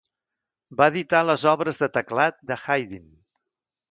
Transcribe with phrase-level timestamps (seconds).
[0.79, 3.05] Va editar les obres de teclat de Haydn.